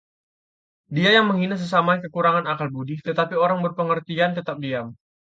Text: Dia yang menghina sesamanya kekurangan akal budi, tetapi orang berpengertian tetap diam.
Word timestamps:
Dia 0.95 1.09
yang 1.15 1.25
menghina 1.29 1.55
sesamanya 1.61 2.03
kekurangan 2.09 2.45
akal 2.53 2.69
budi, 2.75 2.95
tetapi 3.07 3.35
orang 3.45 3.59
berpengertian 3.65 4.31
tetap 4.37 4.57
diam. 4.63 4.87